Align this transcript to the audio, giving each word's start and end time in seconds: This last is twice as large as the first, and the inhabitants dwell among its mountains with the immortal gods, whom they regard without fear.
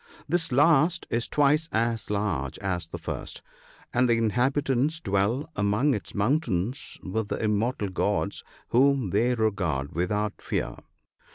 This 0.27 0.51
last 0.51 1.05
is 1.11 1.27
twice 1.27 1.69
as 1.71 2.09
large 2.09 2.57
as 2.57 2.87
the 2.87 2.97
first, 2.97 3.43
and 3.93 4.09
the 4.09 4.17
inhabitants 4.17 4.99
dwell 4.99 5.51
among 5.55 5.93
its 5.93 6.15
mountains 6.15 6.97
with 7.03 7.27
the 7.27 7.37
immortal 7.37 7.89
gods, 7.89 8.43
whom 8.69 9.11
they 9.11 9.35
regard 9.35 9.91
without 9.93 10.41
fear. 10.41 10.77